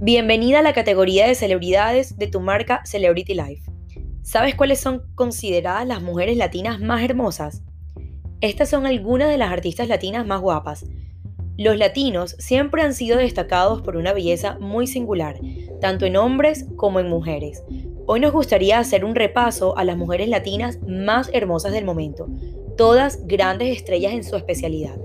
[0.00, 3.68] Bienvenida a la categoría de celebridades de tu marca Celebrity Life.
[4.22, 7.64] ¿Sabes cuáles son consideradas las mujeres latinas más hermosas?
[8.40, 10.86] Estas son algunas de las artistas latinas más guapas.
[11.56, 15.40] Los latinos siempre han sido destacados por una belleza muy singular,
[15.80, 17.64] tanto en hombres como en mujeres.
[18.06, 22.28] Hoy nos gustaría hacer un repaso a las mujeres latinas más hermosas del momento,
[22.76, 24.96] todas grandes estrellas en su especialidad.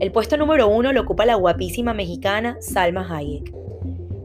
[0.00, 3.62] El puesto número uno lo ocupa la guapísima mexicana Salma Hayek.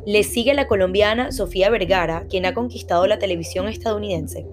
[0.07, 4.47] Le sigue la colombiana Sofía Vergara, quien ha conquistado la televisión estadounidense.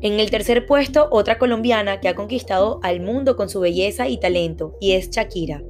[0.00, 4.18] En el tercer puesto, otra colombiana que ha conquistado al mundo con su belleza y
[4.18, 5.62] talento, y es Shakira.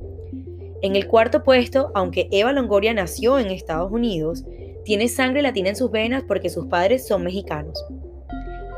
[0.81, 4.47] En el cuarto puesto, aunque Eva Longoria nació en Estados Unidos,
[4.83, 7.85] tiene sangre latina en sus venas porque sus padres son mexicanos.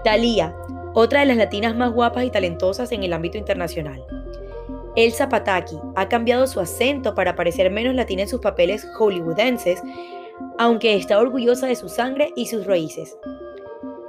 [0.03, 0.57] Thalía,
[0.95, 4.05] otra de las latinas más guapas y talentosas en el ámbito internacional.
[4.95, 9.83] Elsa Pataki ha cambiado su acento para parecer menos latina en sus papeles hollywoodenses,
[10.59, 13.17] aunque está orgullosa de su sangre y sus raíces.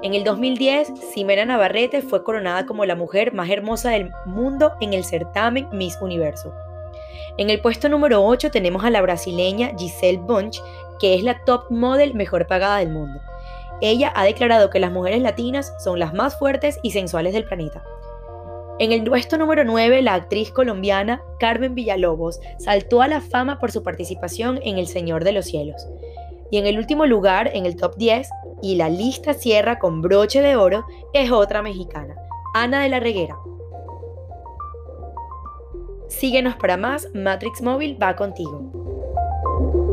[0.02, 4.94] En el 2010, Ximena Navarrete fue coronada como la mujer más hermosa del mundo en
[4.94, 6.53] el certamen Miss Universo.
[7.38, 10.59] En el puesto número 8 tenemos a la brasileña Giselle Bunch,
[11.00, 13.22] que es la top model mejor pagada del mundo.
[13.80, 17.84] Ella ha declarado que las mujeres latinas son las más fuertes y sensuales del planeta.
[18.80, 23.72] En el puesto número 9, la actriz colombiana Carmen Villalobos saltó a la fama por
[23.72, 25.88] su participación en El Señor de los Cielos.
[26.50, 28.28] Y en el último lugar, en el top 10,
[28.64, 32.16] y la lista cierra con broche de oro, es otra mexicana,
[32.56, 33.38] Ana de la Reguera.
[36.08, 39.93] Síguenos para más, Matrix Móvil va contigo.